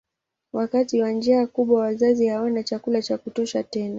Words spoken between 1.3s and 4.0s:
kubwa wazazi hawana chakula cha kutosha tena.